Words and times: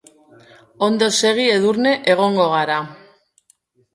Ondo 0.85 1.09
segi 1.17 1.45
Edurne, 1.57 1.91
egongo 2.15 2.47
gara. 2.53 2.79